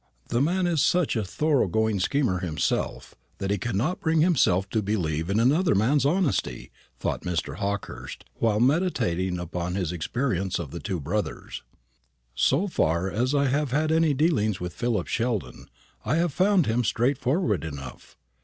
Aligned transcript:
"The 0.29 0.41
man 0.41 0.65
is 0.65 0.83
such 0.83 1.15
a 1.15 1.23
thorough 1.23 1.67
going 1.67 1.99
schemer 1.99 2.39
himself, 2.39 3.13
that 3.37 3.51
he 3.51 3.59
cannot 3.59 3.99
bring 3.99 4.19
himself 4.21 4.67
to 4.71 4.81
believe 4.81 5.29
in 5.29 5.39
another 5.39 5.75
man's 5.75 6.07
honesty," 6.07 6.71
thought 6.97 7.21
Mr. 7.21 7.57
Hawkehurst, 7.57 8.25
while 8.37 8.59
meditating 8.59 9.37
upon 9.37 9.75
his 9.75 9.91
experience 9.91 10.57
of 10.57 10.71
the 10.71 10.79
two 10.79 10.99
brothers. 10.99 11.61
"So 12.33 12.67
far 12.67 13.11
as 13.11 13.35
I 13.35 13.45
have 13.45 13.69
had 13.69 13.91
any 13.91 14.15
dealings 14.15 14.59
with 14.59 14.73
Philip 14.73 15.05
Sheldon, 15.05 15.69
I 16.03 16.15
have 16.15 16.33
found 16.33 16.65
him 16.65 16.83
straightforward 16.83 17.63
enough. 17.63 18.17